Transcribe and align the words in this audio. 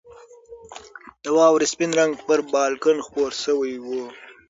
د 1.23 1.25
واورې 1.37 1.67
سپین 1.73 1.91
رنګ 1.99 2.11
پر 2.25 2.39
بالکن 2.53 2.97
خپور 3.05 3.31
شوی 3.43 3.73
و. 3.85 3.87